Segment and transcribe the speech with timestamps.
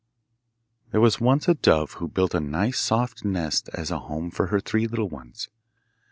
[0.89, 4.47] There was once a dove who built a nice soft nest as a home for
[4.47, 5.47] her three little ones.